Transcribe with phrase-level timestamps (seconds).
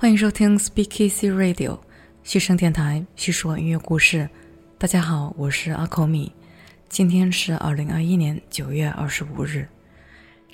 [0.00, 1.78] 欢迎收听 Speak Easy Radio
[2.24, 4.30] 嘘声电台，叙说音乐故事。
[4.78, 6.32] 大家好，我是阿口米。
[6.88, 9.68] 今天是二零二一年九月二十五日。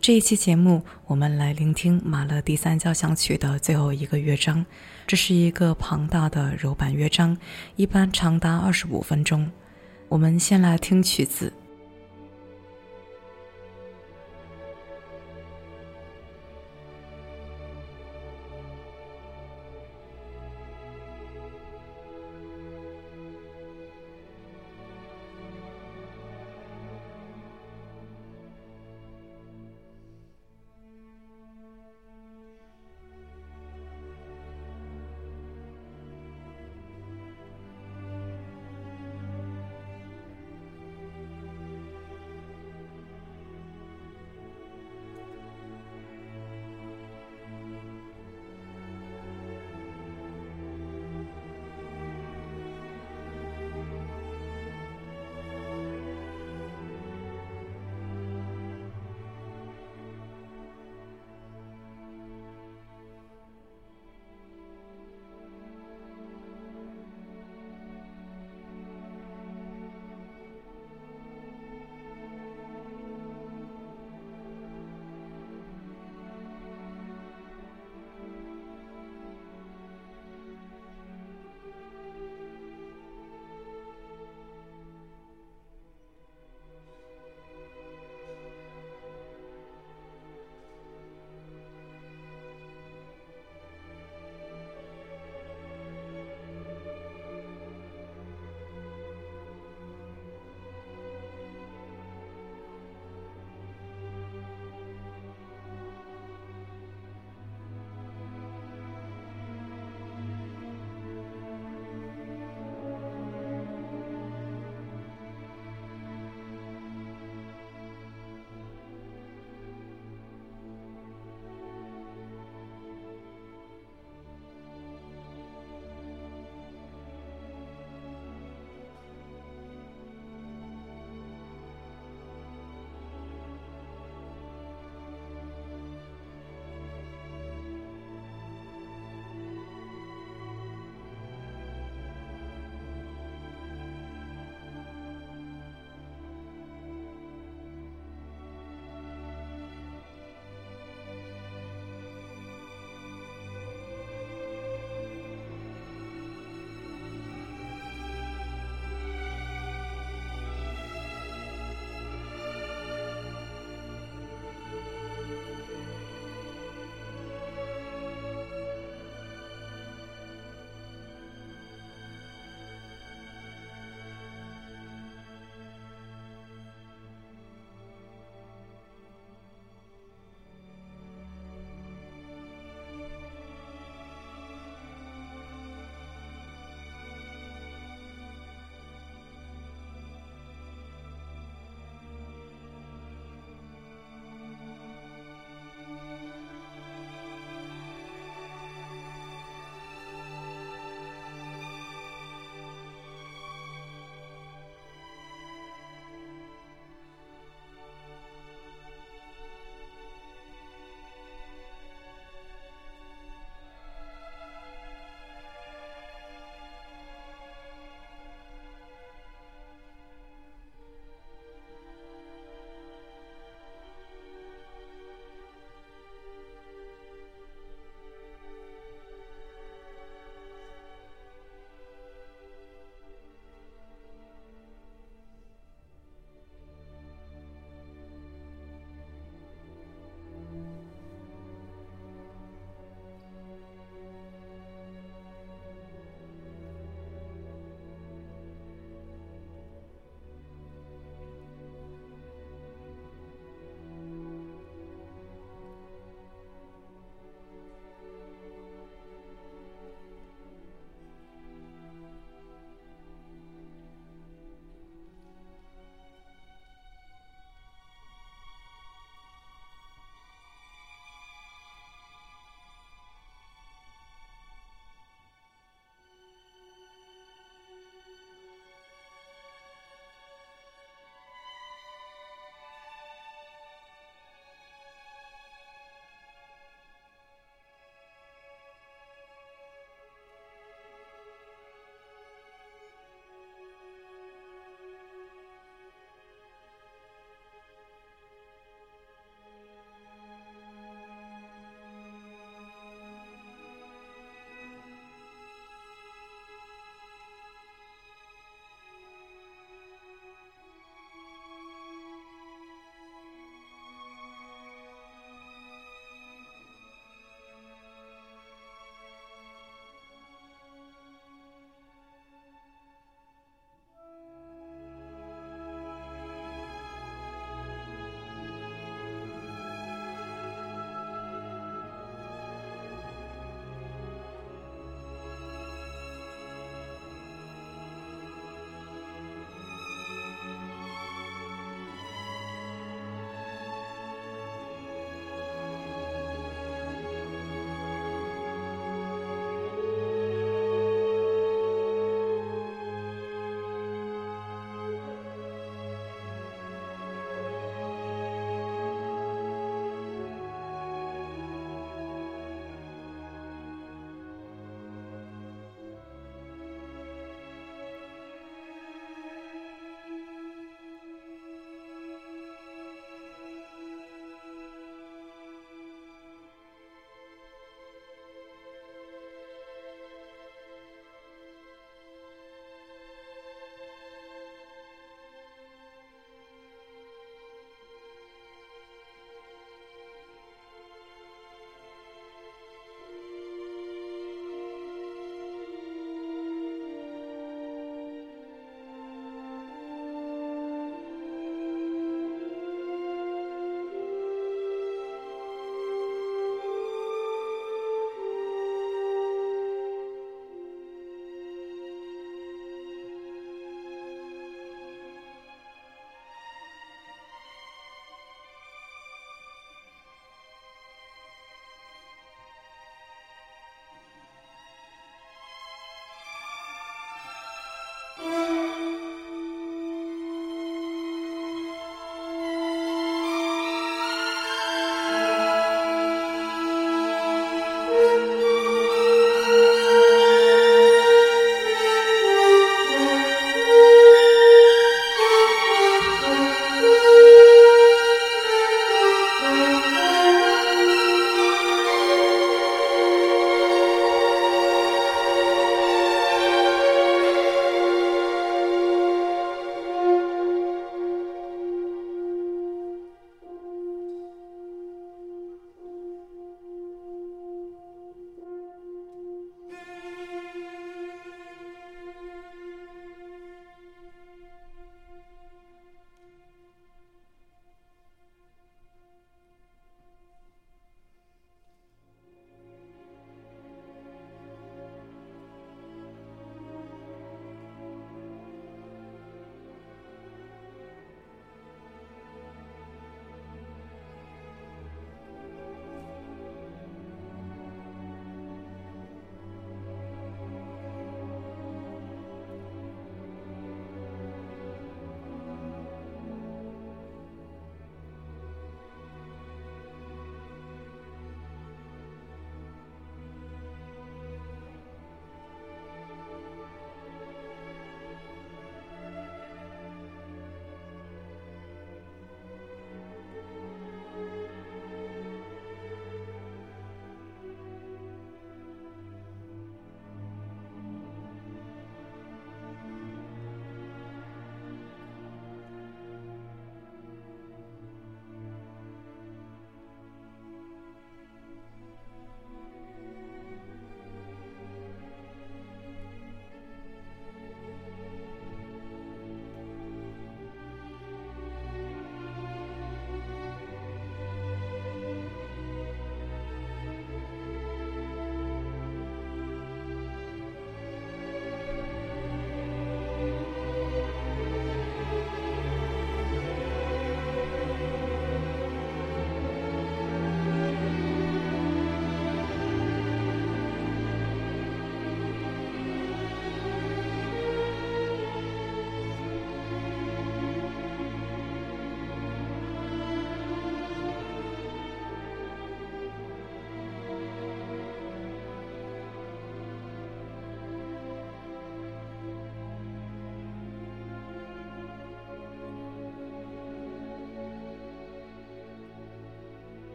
[0.00, 4.64] 这一期节目，我们来聆听马勒第三交响曲的最后一个乐章。
[5.06, 7.36] 这是一个庞大的柔板乐章，
[7.76, 9.52] 一般长达二十五分钟。
[10.08, 11.52] 我们先来听曲子。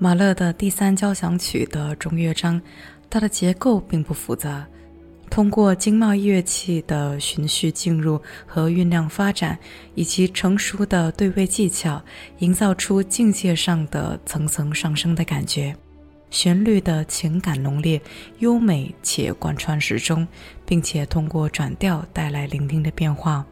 [0.00, 2.62] 马勒的第三交响曲的中乐章，
[3.10, 4.64] 它的结构并不复杂，
[5.28, 9.58] 通过经贸乐器的循序进入和酝酿发展，
[9.96, 12.00] 以及成熟的对位技巧，
[12.38, 15.74] 营造出境界上的层层上升的感觉。
[16.30, 18.00] 旋律的情感浓烈、
[18.38, 20.28] 优美且贯穿始终，
[20.64, 23.44] 并且通过转调带来聆听的变化。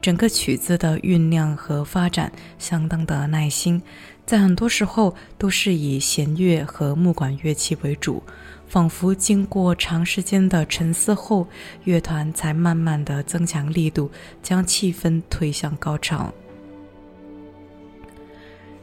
[0.00, 3.82] 整个曲子的酝酿和发展相当的耐心，
[4.28, 8.22] 在很多时候都是以弦乐和木管乐器为主，
[8.66, 11.48] 仿佛经过长时间的沉思后，
[11.84, 14.10] 乐团才慢慢的增强力度，
[14.42, 16.30] 将气氛推向高潮。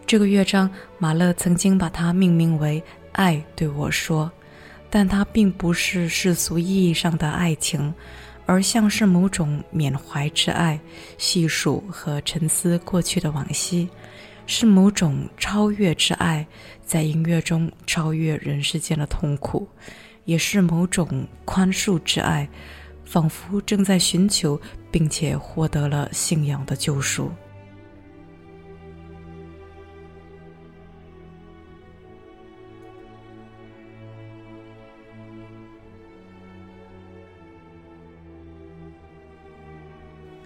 [0.08, 2.82] 这个乐章，马勒曾经把它命名为
[3.14, 4.32] “爱对我说”，
[4.90, 7.94] 但它并不是世俗意义上的爱情，
[8.48, 10.80] 而像是某种缅怀之爱，
[11.20, 13.88] 细数和沉思过去的往昔，
[14.48, 16.46] 是某种超越之爱，
[16.84, 19.68] 在音乐中超越人世间的痛苦，
[20.26, 22.48] 也是某种宽恕之爱，
[23.04, 24.60] 仿佛正在寻求
[24.92, 27.32] 并且获得了信仰的救赎。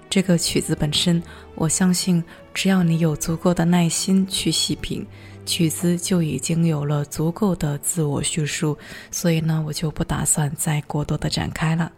[0.10, 1.22] 这个曲子本身，
[1.54, 5.06] 我相信，只要你有足够的耐心去细品，
[5.46, 8.76] 曲子就已经有了足够的自我叙述。
[9.12, 11.92] 所以呢，我就不打算再过多的展开了。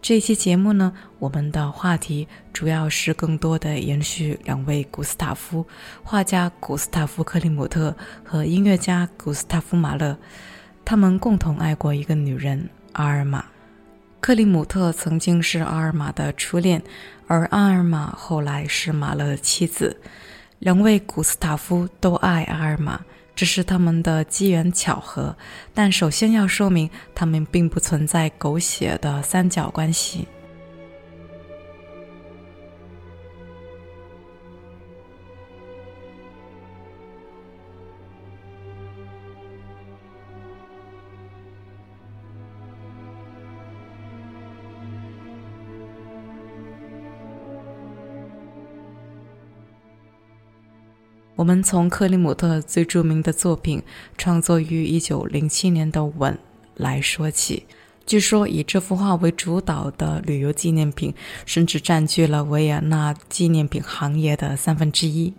[0.00, 5.64] 这期节目呢，我们的话题主要是更多的延续两位古斯塔夫
[6.02, 10.16] 画家古斯塔夫克里姆特和音乐家古斯塔夫马勒，
[10.84, 13.44] 他们共同爱过一个女人阿尔玛。
[14.22, 16.80] 克里姆特曾经是阿尔玛的初恋，
[17.26, 19.96] 而阿尔玛后来是马勒的妻子。
[20.60, 23.00] 两位古斯塔夫都爱阿尔玛，
[23.34, 25.34] 这是他们的机缘巧合。
[25.74, 30.28] 但首先要说明，他们并不存在狗血的三角关系。
[51.42, 53.82] 我们从克里姆特最著名的作品
[54.16, 56.32] 创作于1907年的《吻》
[56.76, 57.64] 来说起。
[58.06, 61.12] 据说以这幅画为主导的旅游纪念品，
[61.44, 65.34] 甚至占据了维也纳纪念品行业的三分之一。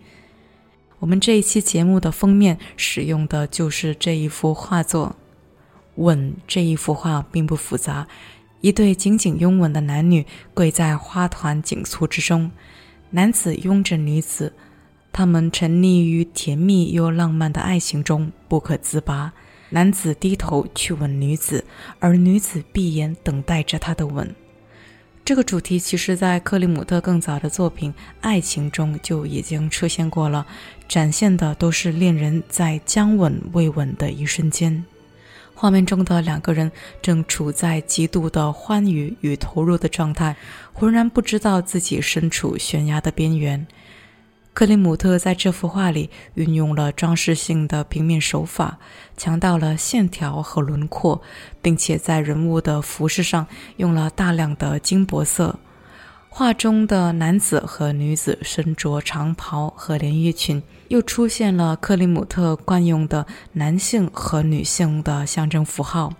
[0.99, 5.15] 我们这一期节目的封面使用的就是这一幅画作。
[6.03, 8.05] 《吻》这一幅画并不复杂，
[8.59, 12.51] 一对紧紧拥吻的男女跪在花团锦簇之中，
[13.11, 14.51] 男子拥着女子。
[15.13, 19.31] 他们沉溺于甜蜜又浪漫的爱情中不可自拔。
[19.69, 21.63] 男子低头去吻女子，
[21.99, 24.35] 而女子闭眼等待着他的吻。
[25.25, 30.45] 这个主题其实，在克里姆特更早的作品《爱情》中就已经出现过了，
[30.87, 34.83] 展现的都是恋人在将吻未吻的一瞬间。
[35.55, 36.71] 画面中的两个人
[37.01, 40.35] 正处在极度的欢愉与投入的状态，
[40.73, 43.65] 浑然不知道自己身处悬崖的边缘。
[44.53, 48.77] 克里姆特在这幅画里运用了装饰性的平面手法，
[49.17, 51.23] 强调了线条和轮廓，
[51.59, 55.57] 并且在人物的服饰上用了大量的金箔色。
[56.29, 66.13] 画中的男子和女子身着长袍和连衣裙，又出现了克里姆特惯用的男性和女性的象征符号。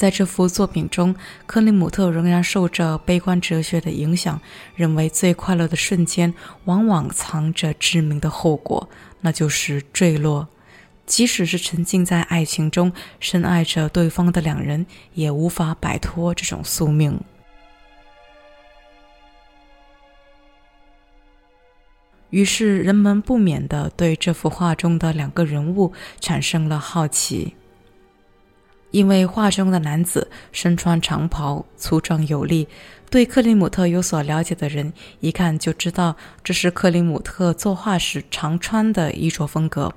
[0.00, 4.40] 在这幅作品中，克里姆特仍然受着悲观哲学的影响，
[4.74, 6.32] 认为最快乐的瞬间
[6.64, 8.88] 往往藏着致命的后果，
[9.20, 10.48] 那就是坠落。
[11.04, 17.20] 即使是沉浸在爱情中、深爱着对方的两人，也无法摆脱这种宿命。
[22.30, 27.54] 于是，人们不免地对这幅画中的两个人物产生了好奇。
[28.90, 32.66] 因为画中的男子身穿长袍，粗壮有力，
[33.08, 39.92] 对克里姆特有所了解的人一看就知道这是克里姆特作画时常穿的衣着风格。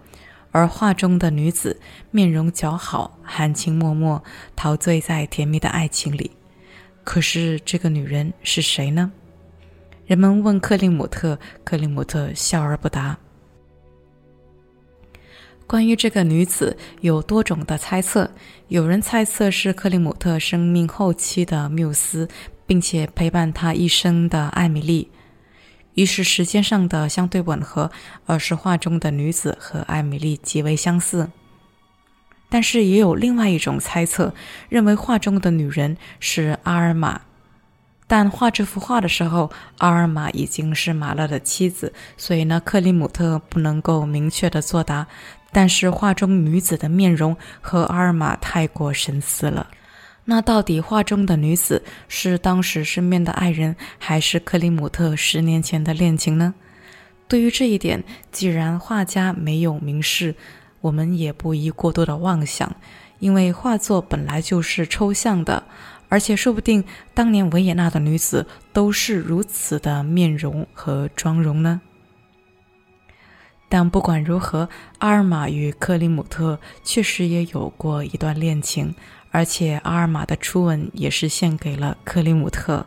[0.52, 1.80] 而画中的女子
[2.12, 4.22] 面容姣好，含情脉脉，
[4.56, 6.30] 陶醉在甜蜜的爱情里。
[7.04, 9.12] 可是这个女人是谁呢？
[10.06, 13.18] 人们问克里姆特，克里姆特笑而不答。
[15.66, 18.30] 关于这个女子有多种的猜测，
[18.68, 22.28] 有人猜测是克里姆特生命后期的缪斯，
[22.68, 25.10] 并且陪伴他一生的艾米丽。
[25.96, 27.92] 于是时间上的相对吻合，
[28.26, 31.30] 二是画中的女子和艾米丽极为相似。
[32.50, 34.34] 但是也有另外一种猜测，
[34.70, 37.22] 认为画中的女人是阿尔玛。
[38.06, 45.08] 但画这幅画的时候，阿尔玛已经是马勒的妻子，所以呢，克里姆特不能够明确的作答。
[45.54, 49.68] 但是画中女子的面容和阿尔玛太过神似了。
[50.26, 56.54] 那到底画中的女子是当时身边的爱人，还是克里姆特十年前的恋情呢？
[57.28, 60.36] 对于这一点，既然画家没有明示，
[60.82, 62.74] 我们也不宜过多的妄想，
[63.20, 65.64] 因为画作本来就是抽象的，
[66.10, 66.84] 而且说不定
[67.14, 71.82] 当年维也纳的女子都是如此的面容和妆容呢。
[73.74, 74.70] 但不管如何，
[75.00, 78.94] 阿尔玛与克里姆特确实也有过一段恋情。
[79.32, 82.86] 而且阿尔玛的初吻也是献给了克里姆特。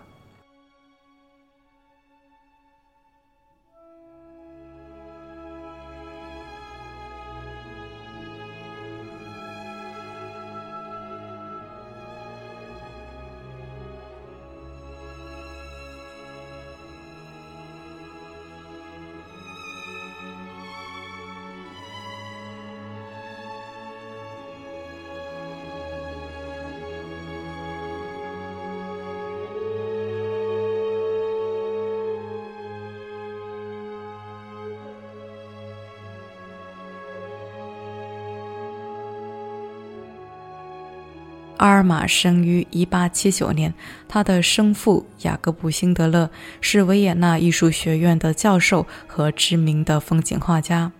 [41.76, 43.74] 阿尔玛生于1879年，
[44.08, 46.30] 他的生父雅各布·辛德勒
[46.62, 50.90] 是维也纳艺术学院的教授和知名的风景画家。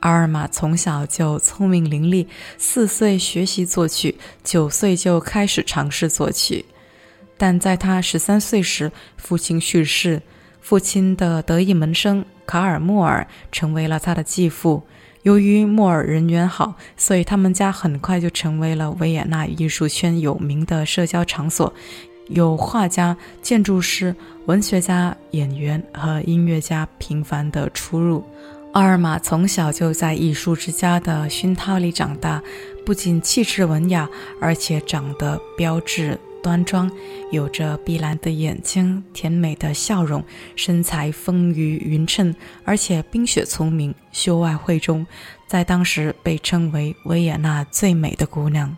[0.00, 2.26] 阿尔玛从小就聪明伶俐，
[2.58, 6.62] 四岁学习作曲，九岁就开始尝试作曲。
[7.38, 10.20] 但在他十三岁时，父亲去世，
[10.60, 14.82] 父亲的得意门生卡尔·莫尔成为了他的继父。
[15.24, 21.72] 由于莫尔人缘好，所以他们家很快就成为了维也纳艺术圈有名的社交场所，
[22.28, 24.14] 有画家、建筑师、
[24.46, 28.22] 文学家、演员和音乐家频繁的出入。
[28.72, 32.42] 奥尔玛从小就在艺术之家的熏陶里长大，
[32.84, 34.06] 不仅气质文雅，
[34.40, 36.18] 而且长得标致。
[36.44, 36.90] 端庄，
[37.30, 40.22] 有着碧蓝的眼睛，甜美的笑容，
[40.54, 42.34] 身材丰腴匀称，
[42.66, 45.06] 而且冰雪聪明，秀外慧中，
[45.46, 48.76] 在当时被称为维也纳最美的姑娘。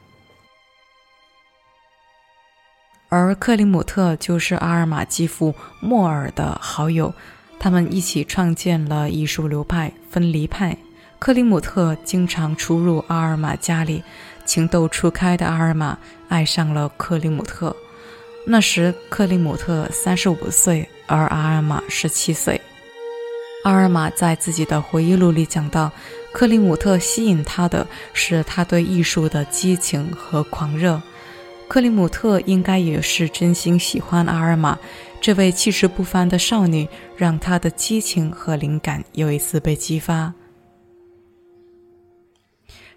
[3.09, 7.13] 而克里姆特就是阿尔玛继父莫尔的好友，
[7.59, 10.77] 他们一起创建了艺术流派分离派。
[11.19, 14.05] 克里姆特经常出入阿尔玛家里。
[14.45, 15.99] 情窦初开的阿尔玛
[16.29, 17.75] 爱上了克里姆特，
[18.45, 22.61] 那时克里姆特三十五岁，而阿尔玛十七岁。
[23.65, 25.91] 阿尔玛在自己的回忆录里讲到，
[26.33, 31.01] 克里姆特吸引他的是他对艺术的激情和狂热。
[31.69, 34.79] 克里姆特应该也是真心喜欢阿尔玛，
[35.21, 40.33] 这位气势不凡的少女，让他的激情和灵感又一次被激发。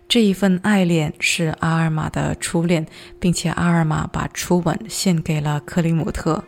[0.10, 2.84] 这一份爱恋是阿尔玛的初恋，
[3.20, 6.44] 并且阿尔玛把初吻献给了克里姆特。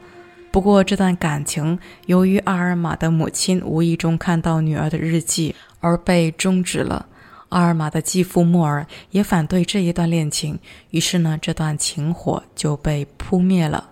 [0.49, 7.05] 不过，这段感情由于阿尔玛的母亲无意中看到女儿的日记而被终止了。
[7.49, 10.57] 阿尔玛的继父莫尔也反对这一段恋情，
[10.89, 13.91] 于是呢，这段情火就被扑灭了。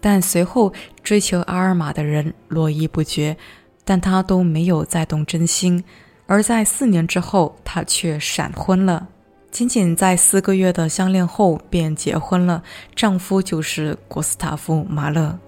[0.00, 0.72] 但随后
[1.02, 3.36] 追求阿尔玛的人络绎不绝，
[3.84, 5.84] 但他都没有再动真心。
[6.26, 9.06] 而在四年之后，他却闪婚了。
[9.50, 12.62] 仅仅在四个月的相恋后，便结婚了。
[12.94, 15.38] 丈夫就是古斯塔夫·马勒。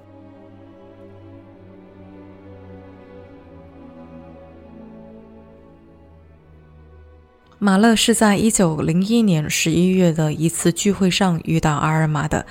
[7.58, 12.46] 马勒是在一九零一年十一月的一次聚会上遇到阿尔玛的。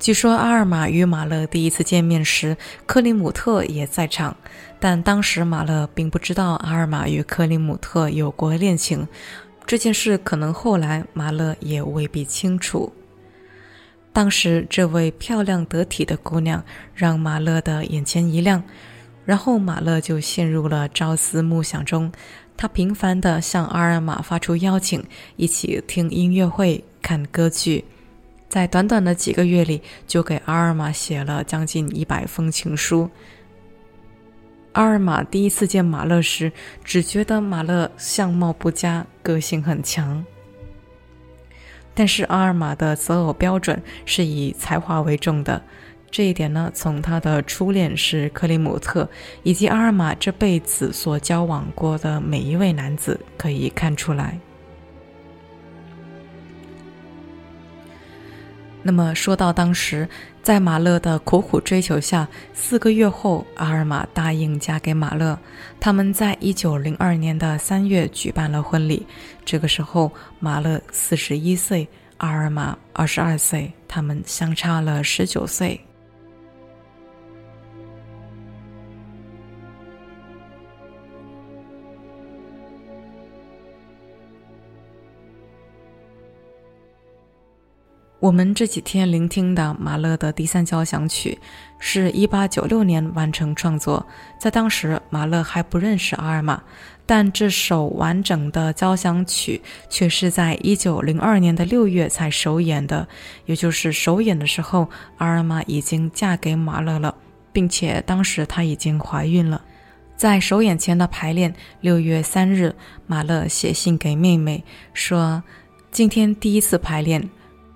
[0.00, 4.34] 据说阿尔玛与马勒第一次见面时，克里姆特也在场，
[4.80, 9.06] 但当时马勒并不知道阿尔玛与克里姆特有过恋情。
[9.66, 12.90] 这件事可能后来马勒也未必清楚。
[14.10, 18.62] 当时这位漂亮得体的姑娘让马勒的眼前一亮，
[19.26, 22.10] 然后马勒就陷入了朝思暮想中。
[22.56, 25.04] 他频繁地向阿尔玛发出邀请，
[25.36, 27.84] 一起听音乐会、看歌剧。
[28.50, 33.08] 在短短的几个月里，就给阿尔玛写了将近一百封情书。
[34.72, 36.52] 阿尔玛第一次见马勒时，
[36.84, 40.24] 只觉得马勒相貌不佳，个性很强。
[41.94, 45.62] 但是阿尔玛的择偶标准是以才华为重的，
[46.10, 49.08] 这一点呢，从他的初恋是克里姆特，
[49.44, 54.40] 以及阿尔玛这辈子所交往过的每一位男子可以看出来。
[58.82, 60.08] 那么说到当时，
[60.42, 65.38] 在马勒的苦苦追求下，四个月后，阿尔玛答应嫁给马勒。
[65.78, 69.06] 他们在一九零二年的三月举办了婚礼。
[69.44, 75.78] 这个时候，马勒四十一岁，阿尔玛二十二岁，他们相差了十九岁。
[88.30, 91.36] 我们这几天聆听的马勒的第三交响曲，
[91.80, 94.06] 是一八九六年完成创作。
[94.38, 96.62] 在当时，马勒还不认识阿尔玛，
[97.04, 103.04] 但这首完整的交响曲却是在一九零二年的六月才首演的。
[103.46, 107.12] 也就是首演的时候，阿尔玛已经嫁给马勒了，
[107.52, 109.60] 并且当时她已经怀孕了。
[110.16, 112.72] 在首演前的排练，六月三日，
[113.08, 114.62] 马勒写信给妹妹
[114.94, 115.42] 说
[115.90, 117.28] ：“今天第一次排练。”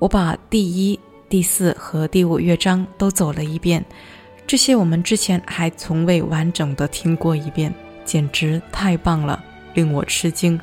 [0.05, 1.01] 我把第一、
[1.31, 3.83] 第四和第五乐章都走了一遍，
[4.47, 7.73] 这些我们之前还从未完整的听过一遍，
[8.05, 9.43] 简直太棒了，
[9.73, 10.61] 令我吃惊。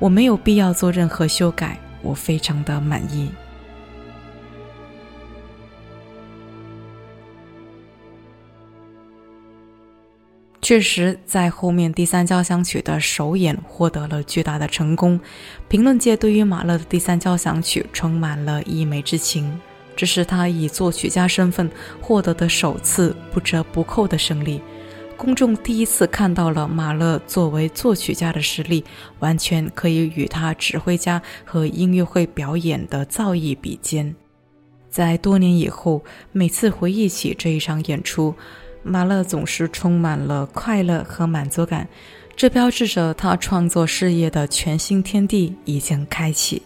[0.00, 3.30] 我没有必要做任何修改，我非常的满意。
[10.62, 15.18] 确实，在后面第三交响曲的首演获得了巨大的成功，
[15.68, 19.58] 评论界对于马勒的第三交响曲充满了溢美之情。
[19.96, 21.68] 这是他以作曲家身份
[22.00, 24.60] 获得的首次不折不扣的胜利，
[25.16, 28.84] 公众第一次看到了马勒作为作曲家的实力，
[29.18, 34.14] 完全可以与他指挥家和音乐会表演的造诣比肩。
[34.90, 38.34] 在多年以后，每次回忆起这一场演出。
[38.82, 41.88] 马勒总是充满了快乐和满足感，
[42.34, 46.62] 这标志着他创作事业的全新天地已经开启。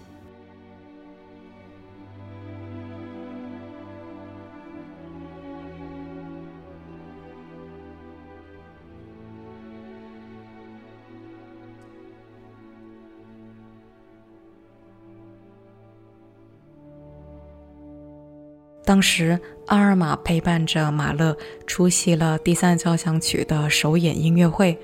[18.87, 21.37] 当时，阿尔玛陪伴着马勒
[21.67, 24.77] 出席了第三交响曲的首演音乐会。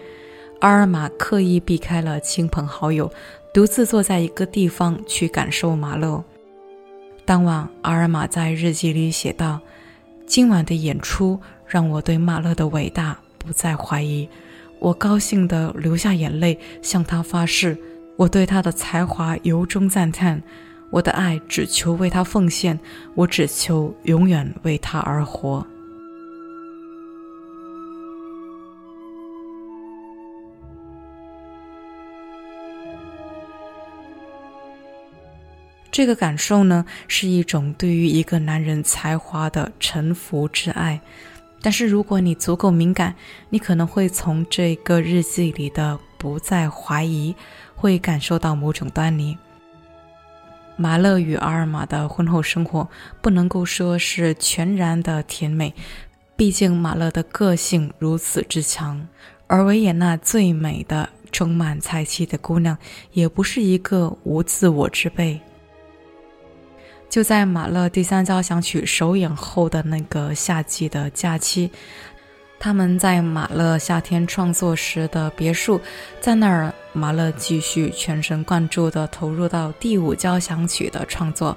[0.61, 3.11] 阿尔玛刻意避开了亲朋好友，
[3.53, 6.23] 独自坐在一个地方去感受马勒。
[7.25, 9.61] 当晚，阿尔玛在日记里写道
[10.27, 14.29] ：“今晚的演出让我对马勒的伟大不再怀疑，
[14.79, 17.77] 我高兴地流下眼泪，向他发誓，
[18.17, 20.43] 我对他的才华由衷赞叹。”
[20.91, 22.79] 我的爱只求为他奉献，
[23.15, 25.67] 我只求永远为他而活。
[35.93, 41.01] 这个感受呢，是一种对于一个男人才华的臣服之爱。
[41.61, 43.15] 但是，如果你足够敏感，
[43.51, 47.35] 你可能会从这个日记里的不再怀疑，
[47.75, 49.37] 会感受到某种端倪。
[50.81, 52.89] 马勒与阿尔玛的婚后生活
[53.21, 55.75] 不能够说是全然的甜美，
[56.37, 59.07] 毕竟马勒的个性如此之强，
[59.47, 62.79] 而维也纳最美的、充满才气的姑娘
[63.13, 65.39] 也不是一个无自我之辈。
[67.11, 71.71] 就在马勒第三交响曲首演后的那个夏季的假期。
[72.63, 75.81] 他们在马勒夏天创作时的别墅，
[76.21, 81.57] 在那儿，马勒继续全神贯注地投入到第五交响曲的创作，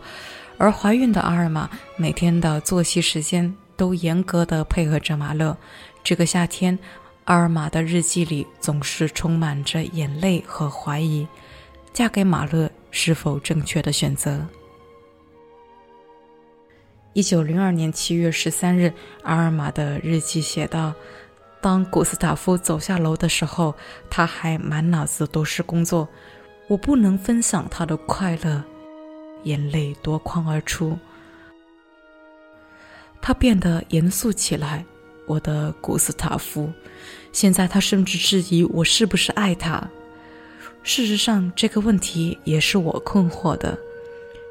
[0.57, 5.55] 而怀孕的阿尔玛每天的作息时间都严格地配合着马勒。
[6.05, 6.79] 这个夏天，
[7.25, 11.27] 阿尔玛的日记里总是充满着眼泪和怀疑：
[11.91, 14.41] 嫁给马勒是否正确的选择？
[17.13, 18.91] 一九零二年七月十三日，
[19.21, 20.95] 阿尔玛的日记写道
[21.61, 23.75] ：“当古斯塔夫走下楼的时候，
[24.09, 26.09] 他还满脑子都是工作。
[26.67, 28.63] 我不能分享他的快乐，
[29.43, 30.97] 眼泪夺眶而出。
[33.21, 34.83] 他变得严肃起来。
[35.27, 36.69] 我的古斯塔夫，
[37.31, 39.87] 现在他甚至质疑我是不是爱他。
[40.81, 43.77] 事实上，这个问题也是我困惑的。”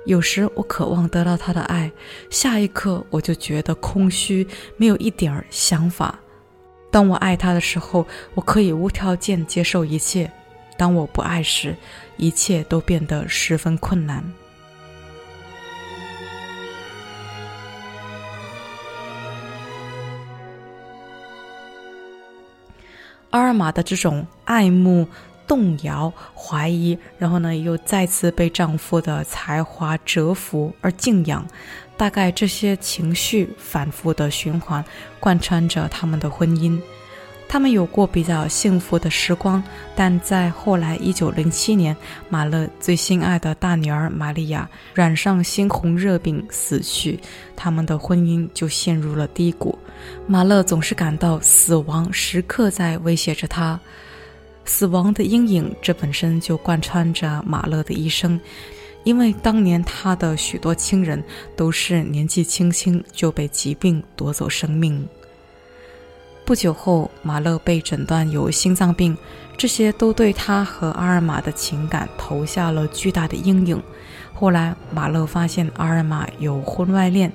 [0.05, 1.90] 有时我渴望得到他的爱
[2.28, 4.46] 下一刻我就觉得空虚
[4.76, 6.18] 没有一点儿想法。
[6.90, 10.30] 当我爱他的时候我可以无条件接受一切。
[10.76, 11.76] 当我不爱时
[12.16, 14.24] 一切都变得十分困难。
[23.30, 25.07] 阿尔玛的这种爱慕
[25.47, 31.47] 动摇、怀疑，然后呢，又再次被丈夫的才华折服而敬仰，
[31.97, 34.84] 大概这些情绪反复的循环，
[35.20, 36.80] 贯穿着他们的婚姻。
[37.49, 39.62] 他们有过比较幸福的时光，
[39.95, 41.95] 但在后来，一九零七年，
[42.30, 47.20] 马勒最心爱的大女儿玛利亚染上猩红热病死去，
[47.55, 49.78] 他们的婚姻就陷入了低谷。
[50.26, 53.78] 马勒总是感到死亡时刻在威胁着他，
[54.65, 58.41] 死亡的阴影，这本身就贯穿着马勒的一生，
[59.05, 61.23] 因为当年他的许多亲人
[61.57, 65.07] 都是年纪轻轻就被疾病夺走生命。
[66.45, 69.17] 不久后，马勒被诊断有心脏病，
[69.57, 73.81] 这些都对他和阿尔玛的情感投下了巨大的阴影。
[74.33, 77.33] 后来，马勒发现阿尔玛有婚外恋。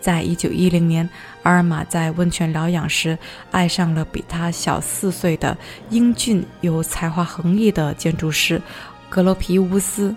[0.00, 1.08] 在一九一零年，
[1.42, 3.18] 阿尔玛在温泉疗养时
[3.50, 5.56] 爱上了比他小四岁的
[5.90, 8.60] 英俊又才华横溢的建筑师
[9.08, 10.14] 格罗皮乌斯。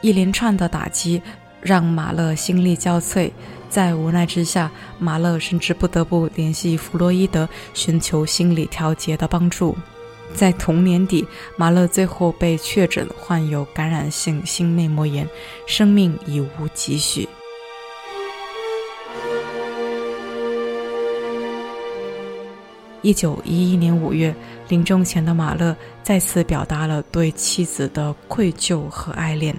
[0.00, 1.20] 一连串的打击
[1.60, 3.30] 让马勒心力交瘁。
[3.68, 4.68] 在无奈之下，
[4.98, 9.76] 马勒甚至不得不联系弗洛伊德寻求心理调节的帮助。
[10.34, 11.24] 在同年底，
[11.56, 15.28] 马勒最后被确诊患有感染性心内膜炎，
[15.66, 17.28] 生命已无几许。
[23.02, 24.34] 一九一一年五月，
[24.68, 29.54] 临终前的马勒再次表达了对妻子的愧疚和爱恋。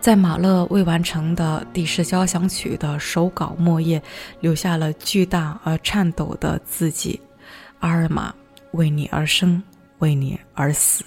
[0.00, 4.00] 在马勒未完成的第十交响曲的手稿末页，
[4.40, 7.20] 留下了巨大而颤抖的字迹
[7.80, 8.32] ：“阿尔玛，
[8.70, 9.60] 为你而生，
[9.98, 11.04] 为你而死。”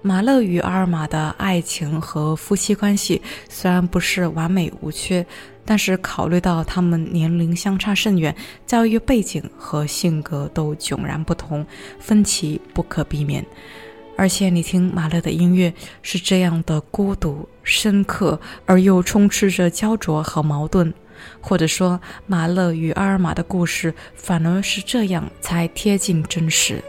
[0.00, 5.26] 马勒与阿尔玛的爱情和夫妻关系虽然不是完美无缺，
[5.64, 8.34] 但是考虑到他们年龄相差甚远，
[8.64, 11.66] 教育背景和性格都迥然不同，
[11.98, 13.44] 分歧不可避免。
[14.16, 15.72] 而且你听马勒的音乐
[16.02, 20.92] 是这样的孤独、深刻，而又充斥着焦灼和矛盾，
[21.40, 26.82] 或者说马勒与阿尔玛的故事反而是这样才贴近真实。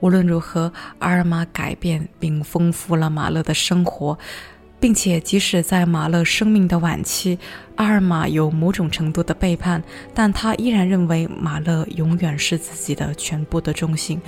[0.00, 4.18] 无论如何，阿尔玛改变并丰富了马勒的生活，
[4.80, 7.38] 并且即使在马勒生命的晚期，
[7.76, 9.82] 阿尔玛有某种程度的背叛，
[10.14, 14.20] 但他依然认为马勒永远是自己的全部的中心，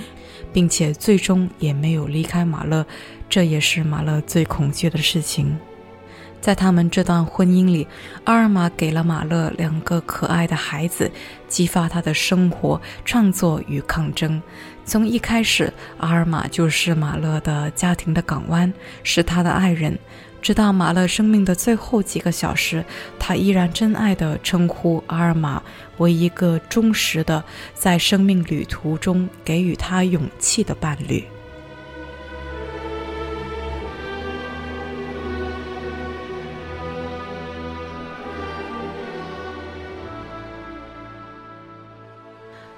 [0.53, 2.85] 并且最终也没有离开马勒，
[3.27, 5.57] 这也是马勒最恐惧的事情。
[6.39, 7.87] 在他们这段婚姻里，
[8.25, 11.09] 阿尔玛给了马勒两个可爱的孩子，
[11.47, 14.41] 激发他的生活、创作与抗争。
[14.85, 18.71] 从一开始，阿尔玛就是马勒的家庭的港湾，
[19.03, 19.97] 是他的爱人。
[20.41, 22.83] 直到马勒生命的最后几个小时，
[23.17, 25.63] 他依然真爱地称呼阿尔玛
[25.99, 27.41] 为一个忠实的，
[27.73, 31.23] 在生命旅途中给予他勇气的伴侣。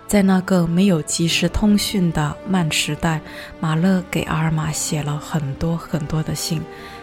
[0.07, 3.19] 在那个没有即时通讯的慢时代，
[3.59, 6.61] 马勒给阿尔玛写了很多很多的信。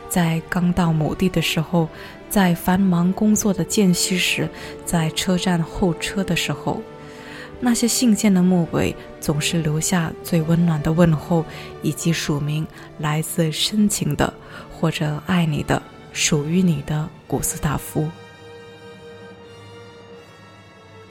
[0.08, 1.88] 在刚到某地的时候，
[2.30, 4.48] 在繁忙工作的间隙时，
[4.84, 6.80] 在车站候车的时候，
[7.60, 11.44] 那些信件的末尾总是留下最温暖的问候，
[11.82, 12.66] 以及署名
[12.98, 14.32] 来自深情的
[14.70, 15.82] 或者爱你的、
[16.12, 18.08] 属于你的古斯塔夫。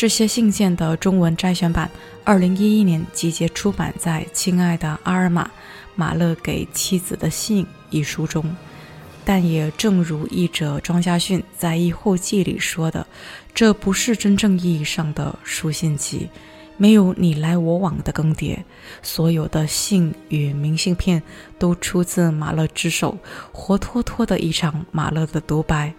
[0.02, 1.88] 这些信件的中文摘选版，
[2.24, 5.46] 二零一一年集结出版在《亲爱的阿尔玛·
[5.94, 8.44] 马勒给妻子的信》一书中。
[9.24, 13.06] 但也正如译者庄家训在译后记里说的，
[13.54, 16.28] 这不是真正意义上的书信集，
[16.78, 18.58] 没有你来我往的更迭。
[19.04, 21.22] 所有的信与明信片
[21.60, 23.20] 都出自马勒之手，
[23.52, 25.94] 活脱脱的一场马勒的独白。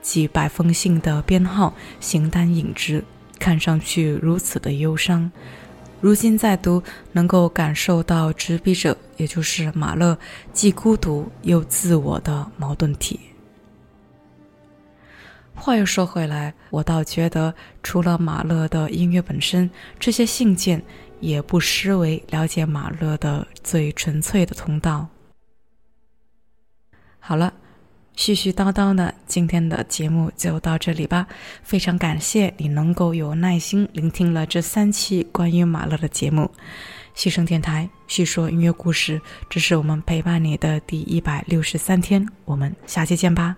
[0.00, 3.04] 几百封信的编号形单影只。
[3.42, 5.28] 看上去如此的忧伤，
[6.00, 6.80] 如今再读，
[7.10, 10.16] 能够感受到执笔者，也就是马勒，
[10.52, 13.18] 既孤独又自我的矛盾体。
[15.56, 19.68] 话又说回来，我倒觉得，除了马勒的音乐本身，
[19.98, 20.80] 这些信件
[21.18, 25.08] 也不失为了解马勒的最纯粹的通道。
[27.18, 27.52] 好了。
[28.16, 31.26] 絮絮叨叨呢，今天的节目就到这里吧。
[31.62, 36.50] 非常感谢你能够有耐心聆听了这三期关于马勒的节目。
[37.14, 42.26] 西声电台叙说音乐故事，这是我们陪伴你的第一百六十三天。
[42.44, 43.56] 我们下期见吧。